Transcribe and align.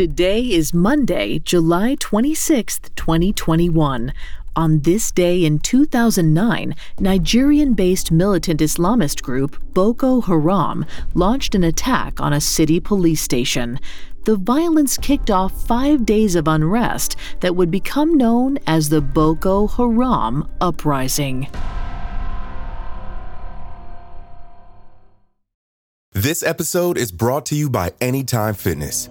Today 0.00 0.40
is 0.40 0.72
Monday, 0.72 1.40
July 1.40 1.94
26th, 1.96 2.88
2021. 2.94 4.14
On 4.56 4.80
this 4.80 5.12
day 5.12 5.44
in 5.44 5.58
2009, 5.58 6.74
Nigerian 6.98 7.74
based 7.74 8.10
militant 8.10 8.60
Islamist 8.60 9.20
group 9.20 9.62
Boko 9.74 10.22
Haram 10.22 10.86
launched 11.12 11.54
an 11.54 11.64
attack 11.64 12.18
on 12.18 12.32
a 12.32 12.40
city 12.40 12.80
police 12.80 13.20
station. 13.20 13.78
The 14.24 14.36
violence 14.36 14.96
kicked 14.96 15.30
off 15.30 15.66
five 15.66 16.06
days 16.06 16.34
of 16.34 16.48
unrest 16.48 17.16
that 17.40 17.54
would 17.54 17.70
become 17.70 18.16
known 18.16 18.58
as 18.66 18.88
the 18.88 19.02
Boko 19.02 19.66
Haram 19.66 20.48
Uprising. 20.62 21.46
This 26.12 26.42
episode 26.42 26.96
is 26.96 27.12
brought 27.12 27.44
to 27.46 27.54
you 27.54 27.68
by 27.68 27.92
Anytime 28.00 28.54
Fitness. 28.54 29.10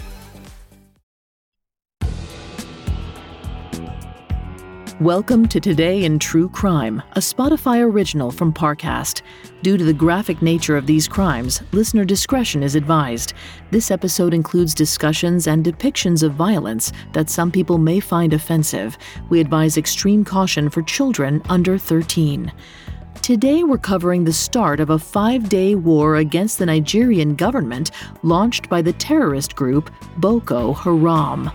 Welcome 5.01 5.47
to 5.47 5.59
Today 5.59 6.03
in 6.03 6.19
True 6.19 6.47
Crime, 6.47 7.01
a 7.13 7.19
Spotify 7.21 7.81
original 7.81 8.29
from 8.29 8.53
Parcast. 8.53 9.23
Due 9.63 9.75
to 9.75 9.83
the 9.83 9.91
graphic 9.91 10.43
nature 10.43 10.77
of 10.77 10.85
these 10.85 11.07
crimes, 11.07 11.63
listener 11.71 12.05
discretion 12.05 12.61
is 12.61 12.75
advised. 12.75 13.33
This 13.71 13.89
episode 13.89 14.31
includes 14.31 14.75
discussions 14.75 15.47
and 15.47 15.65
depictions 15.65 16.21
of 16.21 16.33
violence 16.33 16.91
that 17.13 17.31
some 17.31 17.51
people 17.51 17.79
may 17.79 17.99
find 17.99 18.31
offensive. 18.31 18.95
We 19.29 19.39
advise 19.39 19.75
extreme 19.75 20.23
caution 20.23 20.69
for 20.69 20.83
children 20.83 21.41
under 21.49 21.79
13. 21.79 22.53
Today, 23.23 23.63
we're 23.63 23.79
covering 23.79 24.23
the 24.23 24.31
start 24.31 24.79
of 24.79 24.91
a 24.91 24.99
five 24.99 25.49
day 25.49 25.73
war 25.73 26.17
against 26.17 26.59
the 26.59 26.67
Nigerian 26.67 27.33
government 27.33 27.89
launched 28.21 28.69
by 28.69 28.83
the 28.83 28.93
terrorist 28.93 29.55
group 29.55 29.91
Boko 30.17 30.73
Haram. 30.73 31.49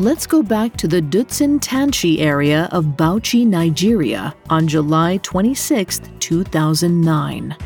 Let's 0.00 0.28
go 0.28 0.44
back 0.44 0.76
to 0.76 0.86
the 0.86 1.02
Dutsen 1.02 1.58
Tanshi 1.58 2.20
area 2.20 2.68
of 2.70 2.84
Bauchi, 2.96 3.44
Nigeria 3.44 4.32
on 4.48 4.68
July 4.68 5.16
26, 5.24 6.00
2009. 6.20 7.56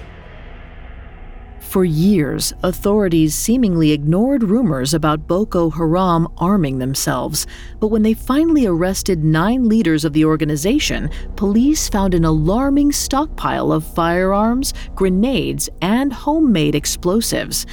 For 1.61 1.85
years, 1.85 2.55
authorities 2.63 3.35
seemingly 3.35 3.93
ignored 3.93 4.45
rumors 4.45 4.95
about 4.95 5.27
Boko 5.27 5.69
Haram 5.69 6.27
arming 6.39 6.79
themselves. 6.79 7.47
But 7.81 7.89
when 7.89 8.03
they 8.03 8.15
finally 8.15 8.65
arrested 8.65 9.23
nine 9.23 9.69
leaders 9.69 10.07
of 10.07 10.15
the 10.15 10.25
organization, 10.25 11.11
police 11.37 11.91
found 11.91 12.15
an 12.15 12.25
alarming 12.25 12.93
stockpile 12.93 13.71
of 13.73 13.85
firearms, 13.85 14.73
grenades, 14.95 15.69
and 15.83 16.11
homemade 16.15 16.75
explosives. 16.75 17.67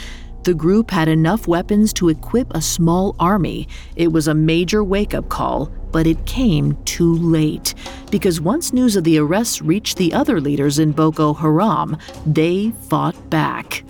The 0.43 0.53
group 0.53 0.89
had 0.89 1.09
enough 1.09 1.47
weapons 1.47 1.91
to 1.93 2.09
equip 2.09 2.53
a 2.53 2.61
small 2.61 3.15
army. 3.19 3.67
It 3.95 4.11
was 4.11 4.27
a 4.27 4.33
major 4.33 4.83
wake 4.83 5.13
up 5.13 5.27
call, 5.27 5.69
but 5.91 6.07
it 6.07 6.25
came 6.25 6.81
too 6.85 7.15
late. 7.15 7.75
Because 8.09 8.39
once 8.39 8.71
news 8.71 8.95
of 8.95 9.03
the 9.03 9.17
arrests 9.17 9.61
reached 9.61 9.97
the 9.97 10.13
other 10.13 10.39
leaders 10.39 10.79
in 10.79 10.93
Boko 10.93 11.33
Haram, 11.33 11.97
they 12.25 12.71
fought 12.87 13.29
back. 13.29 13.83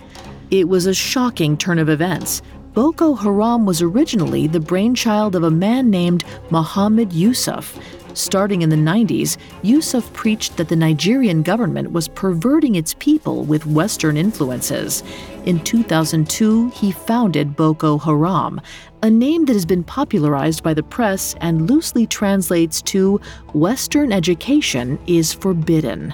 It 0.50 0.68
was 0.68 0.86
a 0.86 0.94
shocking 0.94 1.56
turn 1.56 1.78
of 1.78 1.88
events. 1.88 2.42
Boko 2.72 3.14
Haram 3.14 3.64
was 3.64 3.82
originally 3.82 4.46
the 4.46 4.60
brainchild 4.60 5.36
of 5.36 5.44
a 5.44 5.50
man 5.50 5.90
named 5.90 6.24
Muhammad 6.50 7.12
Yusuf. 7.12 7.78
Starting 8.14 8.62
in 8.62 8.70
the 8.70 8.76
90s, 8.76 9.36
Yusuf 9.62 10.12
preached 10.12 10.56
that 10.56 10.68
the 10.68 10.76
Nigerian 10.76 11.42
government 11.42 11.92
was 11.92 12.08
perverting 12.08 12.74
its 12.74 12.94
people 12.94 13.44
with 13.44 13.66
Western 13.66 14.16
influences. 14.16 15.04
In 15.46 15.58
2002, 15.60 16.68
he 16.70 16.92
founded 16.92 17.56
Boko 17.56 17.96
Haram, 17.96 18.60
a 19.02 19.08
name 19.08 19.46
that 19.46 19.54
has 19.54 19.64
been 19.64 19.82
popularized 19.82 20.62
by 20.62 20.74
the 20.74 20.82
press 20.82 21.34
and 21.40 21.70
loosely 21.70 22.06
translates 22.06 22.82
to 22.82 23.18
Western 23.54 24.12
education 24.12 24.98
is 25.06 25.32
forbidden. 25.32 26.12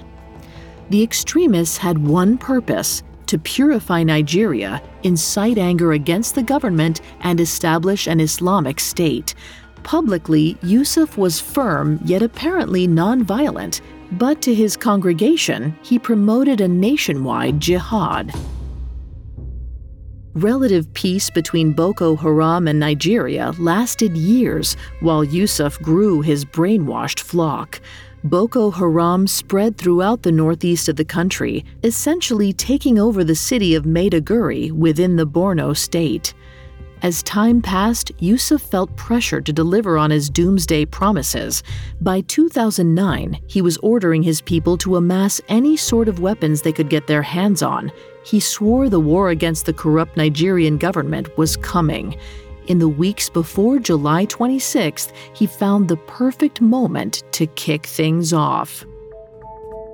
The 0.90 1.02
extremists 1.02 1.76
had 1.76 2.06
one 2.06 2.38
purpose 2.38 3.02
to 3.26 3.38
purify 3.38 4.04
Nigeria, 4.04 4.80
incite 5.02 5.58
anger 5.58 5.92
against 5.92 6.36
the 6.36 6.44
government, 6.44 7.00
and 7.20 7.40
establish 7.40 8.06
an 8.06 8.20
Islamic 8.20 8.78
state. 8.78 9.34
Publicly, 9.82 10.56
Yusuf 10.62 11.18
was 11.18 11.40
firm 11.40 11.98
yet 12.04 12.22
apparently 12.22 12.86
nonviolent, 12.86 13.80
but 14.12 14.40
to 14.42 14.54
his 14.54 14.76
congregation, 14.76 15.76
he 15.82 15.98
promoted 15.98 16.60
a 16.60 16.68
nationwide 16.68 17.58
jihad. 17.58 18.32
Relative 20.36 20.92
peace 20.92 21.30
between 21.30 21.72
Boko 21.72 22.14
Haram 22.14 22.68
and 22.68 22.78
Nigeria 22.78 23.54
lasted 23.58 24.14
years 24.14 24.76
while 25.00 25.24
Yusuf 25.24 25.80
grew 25.80 26.20
his 26.20 26.44
brainwashed 26.44 27.20
flock. 27.20 27.80
Boko 28.22 28.70
Haram 28.70 29.26
spread 29.26 29.78
throughout 29.78 30.24
the 30.24 30.32
northeast 30.32 30.90
of 30.90 30.96
the 30.96 31.06
country, 31.06 31.64
essentially 31.84 32.52
taking 32.52 32.98
over 32.98 33.24
the 33.24 33.34
city 33.34 33.74
of 33.74 33.84
Maiduguri 33.84 34.72
within 34.72 35.16
the 35.16 35.26
Borno 35.26 35.74
state. 35.74 36.34
As 37.02 37.22
time 37.22 37.60
passed, 37.60 38.10
Yusuf 38.18 38.62
felt 38.62 38.96
pressure 38.96 39.40
to 39.40 39.52
deliver 39.52 39.98
on 39.98 40.10
his 40.10 40.30
doomsday 40.30 40.86
promises. 40.86 41.62
By 42.00 42.22
2009, 42.22 43.38
he 43.46 43.60
was 43.60 43.76
ordering 43.78 44.22
his 44.22 44.40
people 44.40 44.78
to 44.78 44.96
amass 44.96 45.40
any 45.48 45.76
sort 45.76 46.08
of 46.08 46.20
weapons 46.20 46.62
they 46.62 46.72
could 46.72 46.88
get 46.88 47.06
their 47.06 47.22
hands 47.22 47.62
on. 47.62 47.92
He 48.24 48.40
swore 48.40 48.88
the 48.88 48.98
war 48.98 49.28
against 49.28 49.66
the 49.66 49.74
corrupt 49.74 50.16
Nigerian 50.16 50.78
government 50.78 51.36
was 51.36 51.56
coming. 51.56 52.16
In 52.66 52.78
the 52.78 52.88
weeks 52.88 53.28
before 53.28 53.78
July 53.78 54.26
26th, 54.26 55.12
he 55.34 55.46
found 55.46 55.88
the 55.88 55.98
perfect 55.98 56.60
moment 56.60 57.22
to 57.32 57.46
kick 57.46 57.86
things 57.86 58.32
off. 58.32 58.84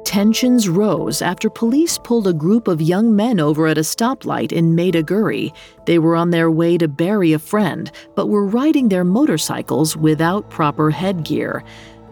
Tensions 0.05 0.69
rose 0.69 1.23
after 1.23 1.49
police 1.49 1.97
pulled 1.97 2.27
a 2.27 2.33
group 2.33 2.69
of 2.69 2.83
young 2.83 3.15
men 3.15 3.39
over 3.39 3.67
at 3.67 3.79
a 3.79 3.83
stoplight 3.83 4.53
in 4.53 4.75
Maiduguri. 4.77 5.55
They 5.87 5.99
were 5.99 6.17
on 6.17 6.31
their 6.31 6.51
way 6.51 6.77
to 6.79 6.89
bury 6.89 7.33
a 7.33 7.39
friend, 7.39 7.91
but 8.15 8.27
were 8.29 8.45
riding 8.45 8.89
their 8.89 9.05
motorcycles 9.05 9.97
without 9.97 10.51
proper 10.51 10.91
headgear. 10.91 11.62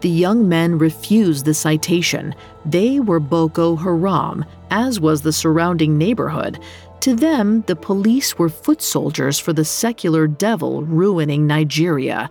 The 0.01 0.09
young 0.09 0.49
men 0.49 0.79
refused 0.79 1.45
the 1.45 1.53
citation. 1.53 2.35
They 2.65 3.01
were 3.01 3.21
Boko 3.21 3.77
Haram, 3.77 4.45
as 4.71 4.99
was 4.99 5.21
the 5.21 5.33
surrounding 5.33 5.99
neighborhood. 5.99 6.59
To 7.01 7.15
them, 7.15 7.63
the 7.67 7.77
police 7.77 8.39
were 8.39 8.49
foot 8.49 8.81
soldiers 8.83 9.39
for 9.39 9.53
the 9.53 9.65
secular 9.65 10.27
devil 10.27 10.83
ruining 10.85 11.47
Nigeria. 11.47 12.31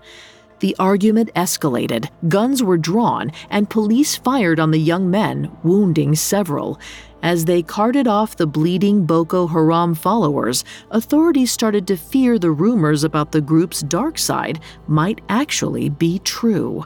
The 0.60 0.76
argument 0.78 1.34
escalated, 1.36 2.10
guns 2.28 2.62
were 2.62 2.78
drawn, 2.78 3.32
and 3.50 3.70
police 3.70 4.18
fired 4.18 4.60
on 4.60 4.72
the 4.72 4.80
young 4.80 5.10
men, 5.10 5.50
wounding 5.64 6.16
several. 6.16 6.80
As 7.24 7.46
they 7.46 7.62
carted 7.62 8.08
off 8.08 8.36
the 8.36 8.48
bleeding 8.48 9.06
Boko 9.06 9.48
Haram 9.48 9.96
followers, 9.96 10.66
authorities 10.92 11.52
started 11.52 11.88
to 11.88 11.96
fear 11.96 12.38
the 12.38 12.52
rumors 12.52 13.06
about 13.06 13.32
the 13.32 13.42
group's 13.42 13.82
dark 13.82 14.18
side 14.18 14.60
might 14.88 15.22
actually 15.30 15.88
be 15.88 16.20
true. 16.20 16.86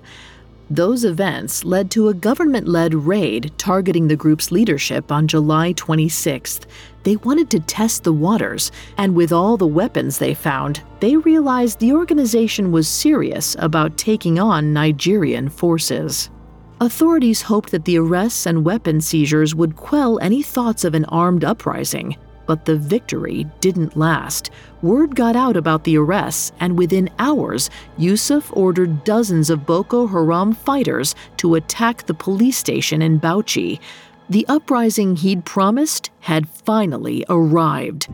Those 0.73 1.05
events 1.05 1.63
led 1.63 1.91
to 1.91 2.07
a 2.07 2.15
government 2.15 2.67
led 2.67 2.95
raid 2.95 3.51
targeting 3.59 4.07
the 4.07 4.15
group's 4.15 4.51
leadership 4.51 5.11
on 5.11 5.27
July 5.27 5.73
26th. 5.73 6.65
They 7.03 7.15
wanted 7.17 7.51
to 7.51 7.59
test 7.59 8.03
the 8.03 8.11
waters, 8.11 8.71
and 8.97 9.13
with 9.13 9.31
all 9.31 9.55
the 9.55 9.67
weapons 9.67 10.17
they 10.17 10.33
found, 10.33 10.81
they 10.99 11.15
realized 11.15 11.77
the 11.77 11.93
organization 11.93 12.71
was 12.71 12.87
serious 12.87 13.55
about 13.59 13.99
taking 13.99 14.39
on 14.39 14.73
Nigerian 14.73 15.47
forces. 15.47 16.31
Authorities 16.81 17.43
hoped 17.43 17.69
that 17.69 17.85
the 17.85 17.99
arrests 17.99 18.47
and 18.47 18.65
weapon 18.65 18.99
seizures 18.99 19.53
would 19.53 19.75
quell 19.75 20.17
any 20.21 20.41
thoughts 20.41 20.83
of 20.83 20.95
an 20.95 21.05
armed 21.05 21.43
uprising, 21.43 22.17
but 22.45 22.65
the 22.65 22.75
victory 22.75 23.45
didn't 23.59 23.97
last. 23.97 24.49
Word 24.81 25.15
got 25.15 25.35
out 25.35 25.57
about 25.57 25.83
the 25.83 25.97
arrests, 25.97 26.51
and 26.59 26.77
within 26.77 27.09
hours, 27.19 27.69
Yusuf 27.97 28.51
ordered 28.53 29.03
dozens 29.03 29.49
of 29.49 29.65
Boko 29.65 30.07
Haram 30.07 30.53
fighters 30.53 31.15
to 31.37 31.55
attack 31.55 32.05
the 32.05 32.13
police 32.13 32.57
station 32.57 33.01
in 33.01 33.19
Bauchi. 33.19 33.79
The 34.29 34.45
uprising 34.47 35.15
he'd 35.15 35.45
promised 35.45 36.09
had 36.21 36.47
finally 36.47 37.25
arrived. 37.29 38.07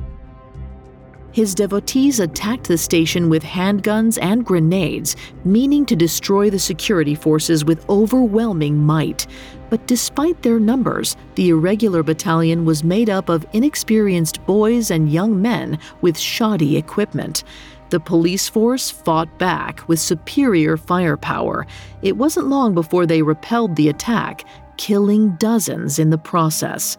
His 1.31 1.53
devotees 1.55 2.19
attacked 2.19 2.67
the 2.67 2.77
station 2.77 3.29
with 3.29 3.43
handguns 3.43 4.17
and 4.21 4.45
grenades, 4.45 5.15
meaning 5.45 5.85
to 5.85 5.95
destroy 5.95 6.49
the 6.49 6.59
security 6.59 7.15
forces 7.15 7.63
with 7.63 7.87
overwhelming 7.89 8.77
might. 8.77 9.27
But 9.69 9.85
despite 9.85 10.41
their 10.41 10.59
numbers, 10.59 11.15
the 11.35 11.49
irregular 11.49 12.01
battalion 12.01 12.65
was 12.65 12.83
made 12.83 13.09
up 13.09 13.29
of 13.29 13.45
inexperienced 13.53 14.43
boys 14.45 14.89
and 14.89 15.11
young 15.11 15.41
men 15.41 15.77
with 16.01 16.17
shoddy 16.17 16.75
equipment. 16.77 17.43
The 17.89 17.99
police 17.99 18.47
force 18.47 18.91
fought 18.91 19.37
back 19.39 19.87
with 19.87 19.99
superior 19.99 20.77
firepower. 20.77 21.65
It 22.01 22.17
wasn't 22.17 22.47
long 22.47 22.73
before 22.73 23.05
they 23.05 23.21
repelled 23.21 23.75
the 23.75 23.89
attack, 23.89 24.45
killing 24.77 25.31
dozens 25.35 25.99
in 25.99 26.09
the 26.09 26.17
process. 26.17 26.97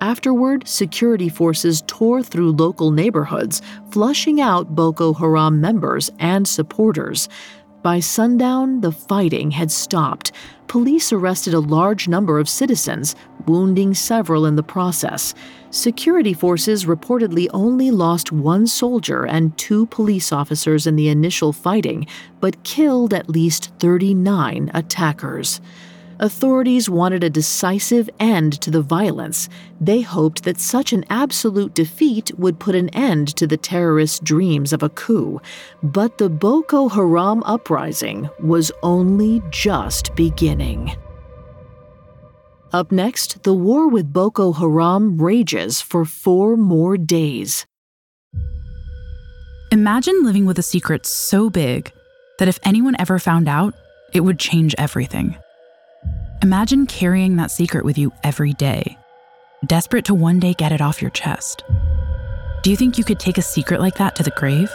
Afterward, 0.00 0.66
security 0.66 1.28
forces 1.28 1.82
tore 1.86 2.22
through 2.22 2.52
local 2.52 2.90
neighborhoods, 2.90 3.60
flushing 3.90 4.40
out 4.40 4.74
Boko 4.74 5.12
Haram 5.12 5.60
members 5.60 6.10
and 6.18 6.48
supporters. 6.48 7.28
By 7.82 8.00
sundown, 8.00 8.80
the 8.80 8.92
fighting 8.92 9.50
had 9.50 9.70
stopped. 9.70 10.32
Police 10.68 11.12
arrested 11.12 11.52
a 11.52 11.60
large 11.60 12.08
number 12.08 12.38
of 12.38 12.48
citizens, 12.48 13.14
wounding 13.46 13.92
several 13.92 14.46
in 14.46 14.56
the 14.56 14.62
process. 14.62 15.34
Security 15.70 16.32
forces 16.32 16.86
reportedly 16.86 17.48
only 17.52 17.90
lost 17.90 18.32
one 18.32 18.66
soldier 18.66 19.26
and 19.26 19.56
two 19.58 19.84
police 19.86 20.32
officers 20.32 20.86
in 20.86 20.96
the 20.96 21.08
initial 21.08 21.52
fighting, 21.52 22.06
but 22.40 22.62
killed 22.64 23.12
at 23.12 23.28
least 23.28 23.70
39 23.80 24.70
attackers. 24.72 25.60
Authorities 26.22 26.90
wanted 26.90 27.24
a 27.24 27.30
decisive 27.30 28.10
end 28.20 28.60
to 28.60 28.70
the 28.70 28.82
violence. 28.82 29.48
They 29.80 30.02
hoped 30.02 30.44
that 30.44 30.60
such 30.60 30.92
an 30.92 31.06
absolute 31.08 31.72
defeat 31.72 32.30
would 32.38 32.60
put 32.60 32.74
an 32.74 32.90
end 32.90 33.34
to 33.36 33.46
the 33.46 33.56
terrorists' 33.56 34.18
dreams 34.18 34.74
of 34.74 34.82
a 34.82 34.90
coup. 34.90 35.40
But 35.82 36.18
the 36.18 36.28
Boko 36.28 36.90
Haram 36.90 37.42
uprising 37.44 38.28
was 38.38 38.70
only 38.82 39.42
just 39.50 40.14
beginning. 40.14 40.94
Up 42.74 42.92
next, 42.92 43.42
the 43.42 43.54
war 43.54 43.88
with 43.88 44.12
Boko 44.12 44.52
Haram 44.52 45.16
rages 45.16 45.80
for 45.80 46.04
four 46.04 46.58
more 46.58 46.98
days. 46.98 47.64
Imagine 49.72 50.22
living 50.22 50.44
with 50.44 50.58
a 50.58 50.62
secret 50.62 51.06
so 51.06 51.48
big 51.48 51.90
that 52.38 52.48
if 52.48 52.58
anyone 52.62 52.96
ever 52.98 53.18
found 53.18 53.48
out, 53.48 53.72
it 54.12 54.20
would 54.20 54.38
change 54.38 54.74
everything. 54.76 55.34
Imagine 56.42 56.86
carrying 56.86 57.36
that 57.36 57.50
secret 57.50 57.84
with 57.84 57.98
you 57.98 58.14
every 58.24 58.54
day, 58.54 58.96
desperate 59.66 60.06
to 60.06 60.14
one 60.14 60.40
day 60.40 60.54
get 60.54 60.72
it 60.72 60.80
off 60.80 61.02
your 61.02 61.10
chest. 61.10 61.62
Do 62.62 62.70
you 62.70 62.78
think 62.78 62.96
you 62.96 63.04
could 63.04 63.20
take 63.20 63.36
a 63.36 63.42
secret 63.42 63.78
like 63.78 63.96
that 63.96 64.16
to 64.16 64.22
the 64.22 64.30
grave? 64.30 64.72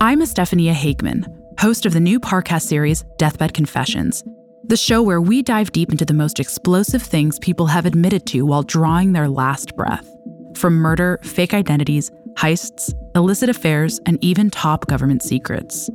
I'm 0.00 0.22
Estefania 0.22 0.72
Hageman, 0.72 1.26
host 1.60 1.84
of 1.84 1.92
the 1.92 2.00
new 2.00 2.20
Parcast 2.20 2.62
series, 2.62 3.04
Deathbed 3.18 3.52
Confessions, 3.52 4.24
the 4.64 4.78
show 4.78 5.02
where 5.02 5.20
we 5.20 5.42
dive 5.42 5.72
deep 5.72 5.92
into 5.92 6.06
the 6.06 6.14
most 6.14 6.40
explosive 6.40 7.02
things 7.02 7.38
people 7.38 7.66
have 7.66 7.84
admitted 7.84 8.24
to 8.28 8.46
while 8.46 8.62
drawing 8.62 9.12
their 9.12 9.28
last 9.28 9.76
breath. 9.76 10.08
From 10.56 10.76
murder, 10.76 11.20
fake 11.22 11.52
identities, 11.52 12.10
heists, 12.36 12.94
illicit 13.14 13.50
affairs, 13.50 14.00
and 14.06 14.16
even 14.24 14.48
top 14.48 14.86
government 14.86 15.22
secrets. 15.22 15.90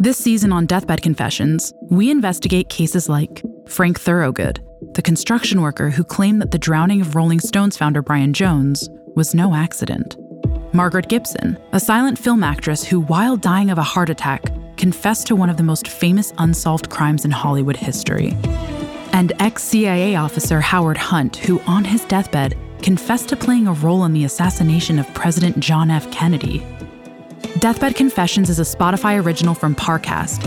This 0.00 0.16
season 0.16 0.52
on 0.52 0.66
Deathbed 0.66 1.02
Confessions, 1.02 1.74
we 1.90 2.08
investigate 2.08 2.68
cases 2.68 3.08
like 3.08 3.42
Frank 3.66 3.98
Thorogood, 3.98 4.64
the 4.94 5.02
construction 5.02 5.60
worker 5.60 5.90
who 5.90 6.04
claimed 6.04 6.40
that 6.40 6.52
the 6.52 6.58
drowning 6.58 7.00
of 7.00 7.16
Rolling 7.16 7.40
Stones 7.40 7.76
founder 7.76 8.00
Brian 8.00 8.32
Jones 8.32 8.88
was 9.16 9.34
no 9.34 9.56
accident. 9.56 10.16
Margaret 10.72 11.08
Gibson, 11.08 11.58
a 11.72 11.80
silent 11.80 12.16
film 12.16 12.44
actress 12.44 12.84
who, 12.84 13.00
while 13.00 13.36
dying 13.36 13.70
of 13.70 13.78
a 13.78 13.82
heart 13.82 14.08
attack, 14.08 14.44
confessed 14.76 15.26
to 15.26 15.34
one 15.34 15.50
of 15.50 15.56
the 15.56 15.64
most 15.64 15.88
famous 15.88 16.32
unsolved 16.38 16.90
crimes 16.90 17.24
in 17.24 17.32
Hollywood 17.32 17.76
history. 17.76 18.36
And 19.12 19.32
ex 19.40 19.64
CIA 19.64 20.14
officer 20.14 20.60
Howard 20.60 20.96
Hunt, 20.96 21.38
who, 21.38 21.60
on 21.66 21.84
his 21.84 22.04
deathbed, 22.04 22.56
confessed 22.82 23.30
to 23.30 23.36
playing 23.36 23.66
a 23.66 23.72
role 23.72 24.04
in 24.04 24.12
the 24.12 24.26
assassination 24.26 25.00
of 25.00 25.12
President 25.12 25.58
John 25.58 25.90
F. 25.90 26.08
Kennedy 26.12 26.64
Deathbed 27.56 27.96
Confessions 27.96 28.50
is 28.50 28.60
a 28.60 28.62
Spotify 28.62 29.20
original 29.20 29.54
from 29.54 29.74
Parcast, 29.74 30.44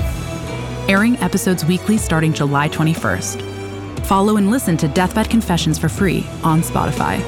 airing 0.87 1.17
episodes 1.17 1.65
weekly 1.65 1.97
starting 1.97 2.31
July 2.31 2.69
21st. 2.69 4.05
Follow 4.05 4.37
and 4.37 4.49
listen 4.49 4.77
to 4.77 4.87
Deathbed 4.87 5.29
Confessions 5.29 5.77
for 5.77 5.89
free 5.89 6.25
on 6.43 6.61
Spotify. 6.61 7.19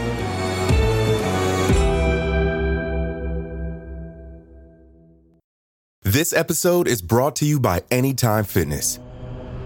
This 6.04 6.32
episode 6.32 6.88
is 6.88 7.02
brought 7.02 7.36
to 7.38 7.46
you 7.46 7.60
by 7.60 7.82
Anytime 7.92 8.46
Fitness. 8.46 9.00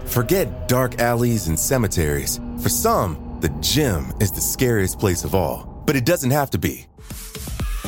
Forget 0.06 0.68
dark 0.68 0.98
alleys 0.98 1.46
and 1.46 1.58
cemeteries. 1.58 2.40
For 2.60 2.70
some, 2.70 3.38
the 3.40 3.50
gym 3.60 4.12
is 4.18 4.32
the 4.32 4.40
scariest 4.40 4.98
place 4.98 5.22
of 5.22 5.34
all, 5.34 5.82
but 5.86 5.94
it 5.94 6.06
doesn't 6.06 6.30
have 6.30 6.50
to 6.50 6.58
be. 6.58 6.86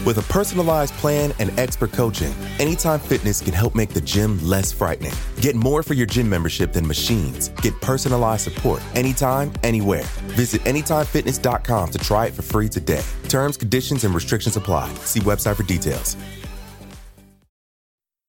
With 0.07 0.17
a 0.19 0.23
personalized 0.33 0.95
plan 0.95 1.33
and 1.39 1.57
expert 1.59 1.93
coaching, 1.93 2.33
Anytime 2.59 3.01
Fitness 3.01 3.41
can 3.41 3.53
help 3.53 3.75
make 3.75 3.91
the 3.91 4.01
gym 4.01 4.39
less 4.43 4.73
frightening. 4.73 5.13
Get 5.41 5.57
more 5.57 5.83
for 5.83 5.95
your 5.95 6.07
gym 6.07 6.29
membership 6.29 6.73
than 6.73 6.87
machines. 6.87 7.49
Get 7.63 7.79
personalized 7.81 8.45
support 8.45 8.83
anytime, 8.95 9.53
anywhere. 9.63 10.05
Visit 10.37 10.63
AnytimeFitness.com 10.63 11.91
to 11.91 11.99
try 11.99 12.27
it 12.27 12.33
for 12.33 12.43
free 12.43 12.69
today. 12.69 13.03
Terms, 13.29 13.57
conditions, 13.57 14.05
and 14.05 14.15
restrictions 14.15 14.57
apply. 14.57 14.93
See 15.05 15.21
website 15.21 15.57
for 15.57 15.65
details. 15.65 16.17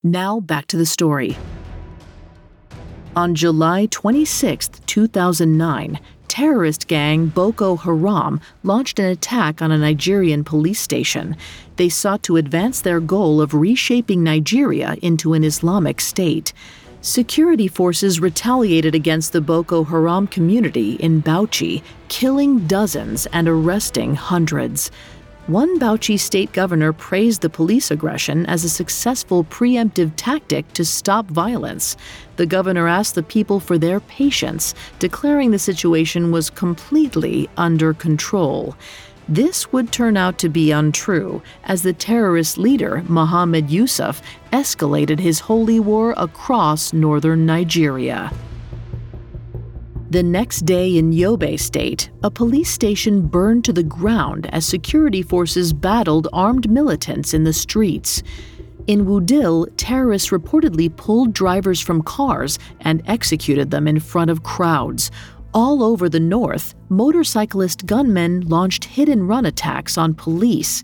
Now 0.04 0.40
back 0.40 0.68
to 0.68 0.78
the 0.78 0.86
story. 0.86 1.38
On 3.16 3.36
July 3.36 3.88
26, 3.92 4.70
2009, 4.88 6.00
terrorist 6.32 6.88
gang 6.88 7.28
Boko 7.28 7.76
Haram 7.76 8.40
launched 8.64 9.00
an 9.00 9.06
attack 9.08 9.62
on 9.62 9.70
a 9.70 9.78
Nigerian 9.78 10.46
police 10.46 10.80
station. 10.80 11.36
They 11.76 11.90
sought 11.90 12.24
to 12.24 12.38
advance 12.38 12.80
their 12.80 13.02
goal 13.02 13.42
of 13.42 13.54
reshaping 13.54 14.24
Nigeria 14.24 14.96
into 15.02 15.34
an 15.34 15.44
Islamic 15.44 16.00
state. 16.00 16.54
Security 17.02 17.68
forces 17.68 18.22
retaliated 18.22 18.96
against 18.96 19.34
the 19.34 19.42
Boko 19.42 19.84
Haram 19.84 20.26
community 20.26 20.94
in 21.02 21.22
Bauchi, 21.22 21.84
killing 22.08 22.66
dozens 22.66 23.26
and 23.34 23.50
arresting 23.50 24.16
hundreds. 24.16 24.90
One 25.52 25.80
Bauchi 25.80 26.18
state 26.18 26.54
governor 26.54 26.94
praised 26.94 27.42
the 27.42 27.50
police 27.50 27.92
aggression 27.92 28.46
as 28.46 28.64
a 28.64 28.70
successful 28.70 29.44
preemptive 29.44 30.14
tactic 30.16 30.72
to 30.72 30.86
stop 30.86 31.26
violence. 31.26 31.98
The 32.38 32.46
governor 32.46 32.88
asked 32.88 33.16
the 33.16 33.22
people 33.24 33.60
for 33.60 33.78
their 33.78 34.00
patience, 34.00 34.74
declaring 35.00 35.52
the 35.52 35.60
situation 35.60 36.32
was 36.32 36.50
completely 36.50 37.50
under 37.58 37.94
control. 37.94 38.78
This 39.28 39.74
would 39.74 39.92
turn 39.92 40.16
out 40.16 40.38
to 40.38 40.48
be 40.48 40.72
untrue, 40.72 41.42
as 41.66 41.84
the 41.84 41.92
terrorist 41.92 42.58
leader, 42.58 43.04
Mohammed 43.10 43.70
Yusuf, 43.70 44.22
escalated 44.54 45.20
his 45.20 45.42
holy 45.42 45.82
war 45.82 46.14
across 46.16 46.94
northern 46.94 47.46
Nigeria. 47.46 48.32
The 50.12 50.24
next 50.24 50.66
day 50.66 50.98
in 50.98 51.12
Yobe 51.12 51.58
State, 51.58 52.10
a 52.22 52.30
police 52.30 52.70
station 52.70 53.28
burned 53.28 53.64
to 53.64 53.72
the 53.72 53.82
ground 53.82 54.46
as 54.48 54.66
security 54.66 55.22
forces 55.22 55.72
battled 55.72 56.28
armed 56.34 56.70
militants 56.70 57.34
in 57.34 57.46
the 57.46 57.54
streets. 57.54 58.22
In 58.88 59.06
Wudil, 59.06 59.72
terrorists 59.78 60.32
reportedly 60.32 60.94
pulled 60.94 61.32
drivers 61.32 61.80
from 61.80 62.02
cars 62.02 62.60
and 62.82 63.02
executed 63.06 63.72
them 63.72 63.88
in 63.88 64.02
front 64.02 64.30
of 64.30 64.44
crowds. 64.44 65.12
All 65.54 65.82
over 65.82 66.10
the 66.10 66.20
north, 66.20 66.76
motorcyclist 66.90 67.86
gunmen 67.86 68.42
launched 68.42 68.84
hit 68.84 69.08
and 69.08 69.30
run 69.30 69.46
attacks 69.46 69.98
on 69.98 70.14
police. 70.14 70.84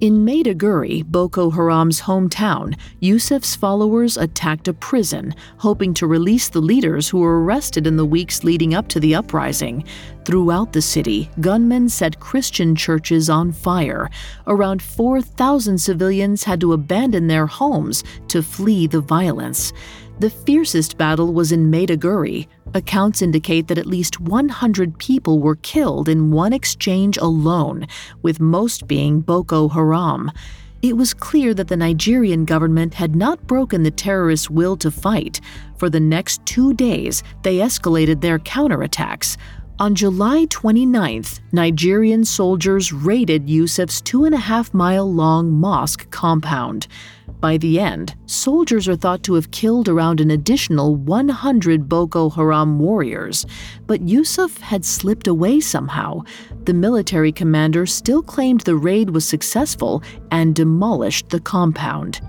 In 0.00 0.26
Maiduguri, 0.26 1.04
Boko 1.04 1.50
Haram's 1.50 2.00
hometown, 2.00 2.76
Yusuf's 2.98 3.54
followers 3.54 4.16
attacked 4.16 4.66
a 4.66 4.72
prison, 4.74 5.34
hoping 5.58 5.94
to 5.94 6.08
release 6.08 6.48
the 6.48 6.60
leaders 6.60 7.08
who 7.08 7.18
were 7.18 7.44
arrested 7.44 7.86
in 7.86 7.96
the 7.96 8.04
weeks 8.04 8.42
leading 8.42 8.74
up 8.74 8.88
to 8.88 8.98
the 8.98 9.14
uprising. 9.14 9.84
Throughout 10.24 10.72
the 10.72 10.82
city, 10.82 11.30
gunmen 11.40 11.88
set 11.88 12.18
Christian 12.18 12.74
churches 12.74 13.30
on 13.30 13.52
fire. 13.52 14.10
Around 14.48 14.82
4,000 14.82 15.78
civilians 15.78 16.42
had 16.42 16.60
to 16.62 16.72
abandon 16.72 17.28
their 17.28 17.46
homes 17.46 18.02
to 18.28 18.42
flee 18.42 18.88
the 18.88 19.00
violence. 19.00 19.72
The 20.20 20.30
fiercest 20.30 20.96
battle 20.96 21.32
was 21.32 21.50
in 21.50 21.72
Maiduguri. 21.72 22.46
Accounts 22.72 23.20
indicate 23.20 23.66
that 23.66 23.78
at 23.78 23.86
least 23.86 24.20
100 24.20 24.96
people 24.98 25.40
were 25.40 25.56
killed 25.56 26.08
in 26.08 26.30
one 26.30 26.52
exchange 26.52 27.18
alone, 27.18 27.86
with 28.22 28.38
most 28.38 28.86
being 28.86 29.20
Boko 29.20 29.68
Haram. 29.68 30.30
It 30.82 30.96
was 30.96 31.14
clear 31.14 31.52
that 31.54 31.66
the 31.66 31.76
Nigerian 31.76 32.44
government 32.44 32.94
had 32.94 33.16
not 33.16 33.44
broken 33.48 33.82
the 33.82 33.90
terrorists' 33.90 34.48
will 34.48 34.76
to 34.76 34.90
fight. 34.90 35.40
For 35.78 35.90
the 35.90 36.00
next 36.00 36.46
two 36.46 36.74
days, 36.74 37.24
they 37.42 37.56
escalated 37.56 38.20
their 38.20 38.38
counterattacks. 38.38 39.36
On 39.80 39.96
July 39.96 40.46
29th, 40.46 41.40
Nigerian 41.50 42.24
soldiers 42.24 42.92
raided 42.92 43.48
Yusuf's 43.48 44.00
two 44.00 44.24
and 44.24 44.34
a 44.34 44.38
half 44.38 44.72
mile 44.72 45.12
long 45.12 45.50
mosque 45.50 46.08
compound. 46.12 46.86
By 47.44 47.58
the 47.58 47.78
end, 47.78 48.14
soldiers 48.24 48.88
are 48.88 48.96
thought 48.96 49.22
to 49.24 49.34
have 49.34 49.50
killed 49.50 49.86
around 49.86 50.22
an 50.22 50.30
additional 50.30 50.96
100 50.96 51.90
Boko 51.90 52.30
Haram 52.30 52.78
warriors, 52.78 53.44
but 53.86 54.08
Yusuf 54.08 54.56
had 54.62 54.82
slipped 54.82 55.26
away 55.26 55.60
somehow. 55.60 56.22
The 56.64 56.72
military 56.72 57.32
commander 57.32 57.84
still 57.84 58.22
claimed 58.22 58.62
the 58.62 58.76
raid 58.76 59.10
was 59.10 59.28
successful 59.28 60.02
and 60.30 60.54
demolished 60.54 61.28
the 61.28 61.38
compound. 61.38 62.22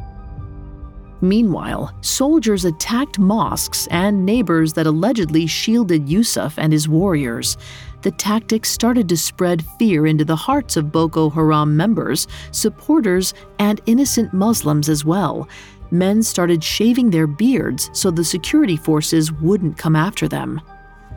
Meanwhile, 1.22 1.93
soldiers 2.01 2.65
attacked 2.65 3.19
mosques 3.19 3.88
and 3.89 4.25
neighbors 4.25 4.74
that 4.74 4.88
allegedly 4.88 5.48
shielded 5.48 6.10
Yusuf 6.10 6.57
and 6.57 6.74
his 6.74 6.89
warriors. 6.89 7.57
The 8.01 8.12
tactics 8.12 8.69
started 8.69 9.10
to 9.10 9.17
spread 9.17 9.65
fear 9.79 10.05
into 10.05 10.25
the 10.25 10.36
hearts 10.36 10.77
of 10.77 10.91
Boko 10.91 11.29
Haram 11.29 11.75
members, 11.75 12.27
supporters, 12.51 13.34
and 13.57 13.81
innocent 13.86 14.34
Muslims 14.34 14.89
as 14.89 15.03
well. 15.03 15.48
Men 15.89 16.22
started 16.22 16.63
shaving 16.63 17.10
their 17.10 17.27
beards 17.27 17.89
so 17.93 18.12
the 18.12 18.24
security 18.24 18.75
forces 18.75 19.31
wouldn't 19.31 19.77
come 19.77 19.95
after 19.95 20.27
them. 20.27 20.62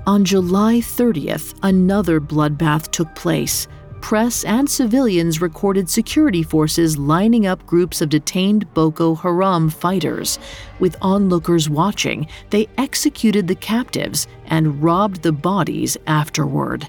On 0.07 0.25
July 0.25 0.77
30th, 0.77 1.55
another 1.63 2.21
bloodbath 2.21 2.91
took 2.91 3.15
place 3.15 3.69
press 4.01 4.45
and 4.45 4.69
civilians 4.69 5.41
recorded 5.41 5.89
security 5.91 6.43
forces 6.43 6.99
lining 6.99 7.47
up 7.47 7.67
groups 7.67 8.01
of 8.01 8.09
detained 8.09 8.73
Boko 8.75 9.15
Haram 9.15 9.71
fighters. 9.71 10.39
With 10.79 10.97
onlookers 11.03 11.69
watching, 11.69 12.27
they 12.51 12.69
executed 12.79 13.49
the 13.49 13.55
captives 13.55 14.27
and 14.47 14.83
robbed 14.83 15.23
the 15.23 15.33
bodies 15.33 15.97
afterward. 16.07 16.89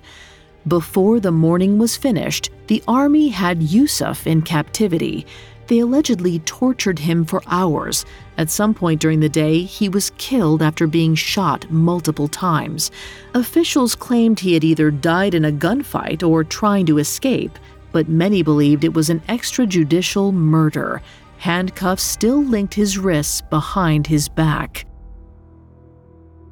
Before 0.68 1.20
the 1.20 1.32
morning 1.32 1.80
was 1.80 1.98
finished, 1.98 2.50
the 2.68 2.84
army 2.88 3.30
had 3.30 3.64
Yusuf 3.64 4.28
in 4.28 4.42
captivity. 4.42 5.26
They 5.70 5.80
allegedly 5.80 6.40
tortured 6.40 6.98
him 6.98 7.26
for 7.26 7.44
hours. 7.46 8.04
At 8.40 8.50
some 8.50 8.74
point 8.74 9.00
during 9.00 9.20
the 9.20 9.30
day, 9.30 9.62
he 9.62 9.88
was 9.88 10.12
killed 10.18 10.64
after 10.64 10.88
being 10.88 11.14
shot 11.14 11.70
multiple 11.70 12.28
times. 12.28 12.90
Officials 13.36 13.94
claimed 13.94 14.40
he 14.40 14.56
had 14.56 14.64
either 14.64 14.90
died 14.90 15.36
in 15.36 15.46
a 15.46 15.52
gunfight 15.52 16.28
or 16.28 16.44
trying 16.44 16.88
to 16.88 16.98
escape, 16.98 17.60
but 17.92 18.10
many 18.10 18.42
believed 18.42 18.84
it 18.84 18.96
was 18.96 19.12
an 19.12 19.20
extrajudicial 19.30 20.34
murder. 20.34 21.04
Handcuffs 21.38 22.02
still 22.02 22.44
linked 22.44 22.74
his 22.74 22.98
wrists 22.98 23.42
behind 23.42 24.08
his 24.08 24.28
back. 24.28 24.88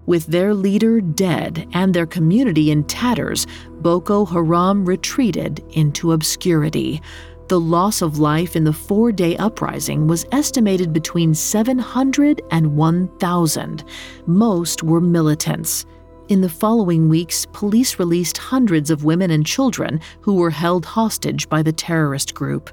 With 0.06 0.28
their 0.28 0.54
leader 0.54 1.02
dead 1.02 1.68
and 1.74 1.92
their 1.92 2.06
community 2.06 2.70
in 2.70 2.84
tatters, 2.84 3.48
Boko 3.82 4.26
Haram 4.26 4.86
retreated 4.86 5.64
into 5.72 6.12
obscurity. 6.12 7.02
The 7.48 7.60
loss 7.62 8.01
of 8.01 8.20
life 8.20 8.58
in 8.58 8.66
the 8.66 8.74
four 8.74 9.13
day 9.13 9.38
uprising 9.38 10.06
was 10.06 10.25
estimated 10.34 10.92
between 10.92 11.34
700 11.34 12.42
and 12.51 12.75
1,000. 12.75 13.86
Most 14.25 14.84
were 14.84 15.00
militants. 15.00 15.86
In 16.27 16.42
the 16.42 16.50
following 16.50 17.08
weeks, 17.08 17.46
police 17.54 18.00
released 18.00 18.38
hundreds 18.38 18.92
of 18.92 19.06
women 19.06 19.32
and 19.32 19.46
children 19.46 20.01
who 20.20 20.34
were 20.34 20.50
held 20.50 20.86
hostage 20.86 21.48
by 21.48 21.63
the 21.63 21.72
terrorist 21.72 22.36
group. 22.36 22.70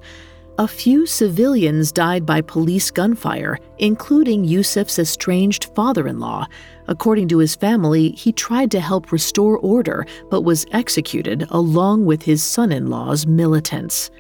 A 0.59 0.67
few 0.67 1.07
civilians 1.07 1.93
died 1.93 2.27
by 2.27 2.41
police 2.41 2.91
gunfire, 2.91 3.61
including 3.79 4.45
Yusuf's 4.45 4.99
estranged 4.99 5.67
father 5.77 6.09
in 6.09 6.19
law. 6.19 6.49
According 6.89 7.29
to 7.29 7.39
his 7.39 7.55
family, 7.55 8.11
he 8.11 8.33
tried 8.33 8.73
to 8.73 8.81
help 8.81 9.13
restore 9.13 9.57
order 9.59 10.05
but 10.31 10.43
was 10.43 10.67
executed 10.73 11.47
along 11.51 12.07
with 12.07 12.23
his 12.23 12.43
son 12.43 12.73
in 12.73 12.91
law's 12.91 13.25
militants. 13.25 14.11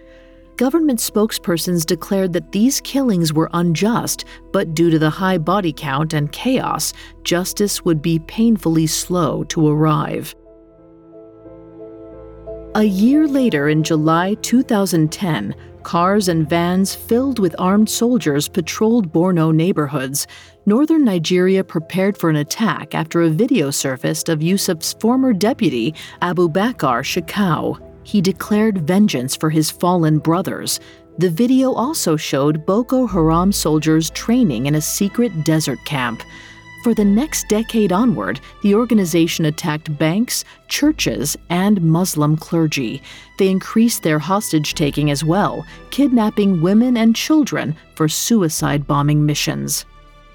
Government 0.56 1.00
spokespersons 1.00 1.84
declared 1.84 2.32
that 2.32 2.52
these 2.52 2.80
killings 2.80 3.32
were 3.32 3.50
unjust, 3.54 4.24
but 4.52 4.72
due 4.72 4.88
to 4.88 5.00
the 5.00 5.10
high 5.10 5.36
body 5.36 5.72
count 5.72 6.12
and 6.12 6.30
chaos, 6.30 6.92
justice 7.24 7.84
would 7.84 8.00
be 8.00 8.20
painfully 8.20 8.86
slow 8.86 9.42
to 9.44 9.66
arrive. 9.66 10.32
A 12.76 12.84
year 12.84 13.26
later, 13.26 13.68
in 13.68 13.82
July 13.82 14.34
2010, 14.42 15.56
cars 15.82 16.28
and 16.28 16.48
vans 16.48 16.94
filled 16.94 17.40
with 17.40 17.56
armed 17.58 17.90
soldiers 17.90 18.48
patrolled 18.48 19.12
Borno 19.12 19.52
neighborhoods. 19.52 20.28
Northern 20.66 21.04
Nigeria 21.04 21.64
prepared 21.64 22.16
for 22.16 22.30
an 22.30 22.36
attack 22.36 22.94
after 22.94 23.22
a 23.22 23.28
video 23.28 23.70
surfaced 23.72 24.28
of 24.28 24.40
Yusuf's 24.40 24.92
former 24.94 25.32
deputy, 25.32 25.94
Abubakar 26.22 27.02
Shekau 27.02 27.93
he 28.04 28.20
declared 28.20 28.86
vengeance 28.86 29.34
for 29.34 29.50
his 29.50 29.70
fallen 29.70 30.18
brothers. 30.18 30.78
The 31.18 31.30
video 31.30 31.72
also 31.72 32.16
showed 32.16 32.66
Boko 32.66 33.06
Haram 33.06 33.52
soldiers 33.52 34.10
training 34.10 34.66
in 34.66 34.76
a 34.76 34.80
secret 34.80 35.44
desert 35.44 35.78
camp. 35.84 36.22
For 36.84 36.92
the 36.92 37.04
next 37.04 37.48
decade 37.48 37.92
onward, 37.92 38.40
the 38.62 38.74
organization 38.74 39.46
attacked 39.46 39.96
banks, 39.96 40.44
churches, 40.68 41.34
and 41.48 41.80
Muslim 41.80 42.36
clergy. 42.36 43.00
They 43.38 43.48
increased 43.48 44.02
their 44.02 44.18
hostage 44.18 44.74
taking 44.74 45.10
as 45.10 45.24
well, 45.24 45.64
kidnapping 45.90 46.60
women 46.60 46.98
and 46.98 47.16
children 47.16 47.74
for 47.94 48.06
suicide 48.06 48.86
bombing 48.86 49.24
missions. 49.24 49.86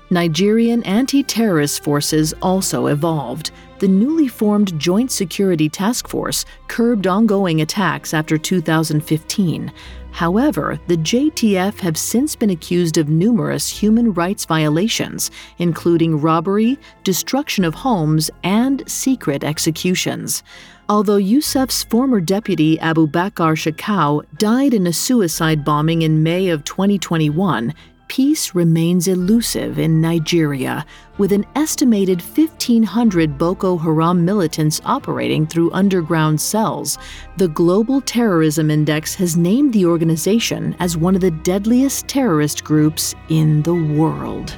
Nigerian 0.09 0.81
anti 0.83 1.21
terrorist 1.21 1.83
forces 1.83 2.33
also 2.41 2.87
evolved. 2.87 3.51
The 3.79 3.87
newly 3.87 4.27
formed 4.27 4.77
Joint 4.77 5.09
Security 5.09 5.69
Task 5.69 6.09
Force 6.09 6.43
curbed 6.67 7.07
ongoing 7.07 7.61
attacks 7.61 8.13
after 8.13 8.37
2015. 8.37 9.71
However, 10.11 10.77
the 10.87 10.97
JTF 10.97 11.79
have 11.79 11.97
since 11.97 12.35
been 12.35 12.49
accused 12.49 12.97
of 12.97 13.07
numerous 13.07 13.69
human 13.69 14.13
rights 14.13 14.43
violations, 14.43 15.31
including 15.59 16.19
robbery, 16.19 16.77
destruction 17.05 17.63
of 17.63 17.73
homes, 17.73 18.29
and 18.43 18.83
secret 18.85 19.45
executions. 19.45 20.43
Although 20.89 21.15
Yusuf's 21.15 21.83
former 21.85 22.19
deputy 22.19 22.77
Abubakar 22.79 23.55
Shekau 23.55 24.25
died 24.37 24.73
in 24.73 24.87
a 24.87 24.93
suicide 24.93 25.63
bombing 25.63 26.01
in 26.01 26.21
May 26.21 26.49
of 26.49 26.65
2021, 26.65 27.73
peace 28.09 28.53
remains 28.53 29.07
elusive 29.07 29.79
in 29.79 30.01
Nigeria, 30.01 30.85
with 31.17 31.31
an 31.31 31.45
estimated 31.55 32.21
1,500 32.21 33.37
Boko 33.37 33.77
Haram 33.77 34.25
militants 34.25 34.81
operating 34.83 35.47
through 35.47 35.71
underground 35.71 36.41
cells. 36.41 36.97
The 37.37 37.47
Global 37.47 38.01
Terrorism 38.01 38.69
Index 38.69 39.15
has 39.15 39.37
named 39.37 39.71
the 39.73 39.85
organization 39.85 40.75
as 40.79 40.97
one 40.97 41.15
of 41.15 41.21
the 41.21 41.31
deadliest 41.31 42.07
terrorist 42.07 42.63
groups 42.63 43.15
in 43.29 43.61
the 43.61 43.75
world. 43.75 44.55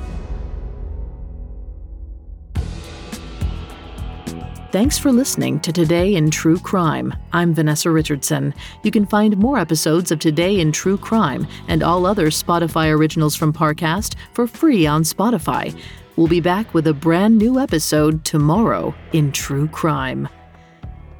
Thanks 4.71 4.97
for 4.97 5.11
listening 5.11 5.59
to 5.61 5.73
Today 5.73 6.15
in 6.15 6.31
True 6.31 6.57
Crime. 6.57 7.13
I'm 7.33 7.53
Vanessa 7.53 7.91
Richardson. 7.91 8.53
You 8.83 8.91
can 8.91 9.05
find 9.05 9.35
more 9.35 9.57
episodes 9.57 10.11
of 10.11 10.19
Today 10.19 10.61
in 10.61 10.71
True 10.71 10.97
Crime 10.97 11.45
and 11.67 11.83
all 11.83 12.05
other 12.05 12.27
Spotify 12.27 12.89
originals 12.89 13.35
from 13.35 13.51
Parcast 13.51 14.15
for 14.31 14.47
free 14.47 14.87
on 14.87 15.03
Spotify. 15.03 15.77
We'll 16.15 16.29
be 16.29 16.39
back 16.39 16.73
with 16.73 16.87
a 16.87 16.93
brand 16.93 17.37
new 17.37 17.59
episode 17.59 18.23
tomorrow 18.23 18.95
in 19.11 19.33
True 19.33 19.67
Crime. 19.67 20.29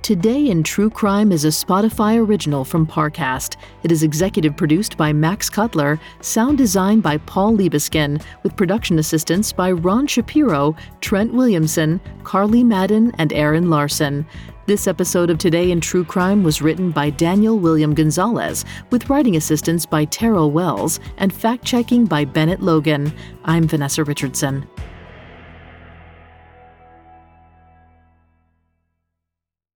Today 0.02 0.50
in 0.50 0.64
True 0.64 0.90
Crime 0.90 1.32
is 1.32 1.46
a 1.46 1.50
Spotify 1.50 2.18
original 2.18 2.66
from 2.66 2.88
Parcast. 2.88 3.58
It 3.84 3.92
is 3.92 4.02
executive 4.02 4.58
produced 4.58 4.98
by 4.98 5.14
Max 5.14 5.48
Cutler, 5.48 6.00
sound 6.22 6.58
designed 6.58 7.04
by 7.04 7.18
Paul 7.18 7.56
Liebeskin, 7.56 8.20
with 8.42 8.56
production 8.56 8.98
assistance 8.98 9.54
by 9.54 9.72
Ron 9.72 10.08
Shapiro, 10.08 10.76
Trent 11.02 11.32
Williamson, 11.32 12.02
Carly 12.24 12.64
Madden, 12.64 13.14
and 13.20 13.32
Aaron 13.32 13.70
Larson. 13.70 14.26
This 14.66 14.88
episode 14.88 15.30
of 15.30 15.38
Today 15.38 15.70
in 15.70 15.80
True 15.80 16.04
Crime 16.04 16.42
was 16.42 16.64
written 16.64 16.90
by 16.90 17.12
Daniel 17.12 17.60
William 17.60 17.94
Gonzalez, 17.94 18.66
with 18.90 19.08
writing 19.08 19.36
assistance 19.36 19.86
by 19.86 20.06
Terrell 20.06 20.50
Wells 20.50 21.00
and 21.18 21.32
fact 21.32 21.64
checking 21.64 22.06
by 22.06 22.26
Bennett 22.26 22.62
Logan. 22.62 23.14
I'm 23.46 23.68
Vanessa 23.68 24.04
Richardson. 24.04 24.68